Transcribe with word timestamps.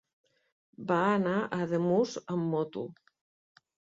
Va 0.91 0.95
anar 1.17 1.35
a 1.41 1.59
Ademús 1.67 2.15
amb 2.37 2.47
moto. 2.55 2.87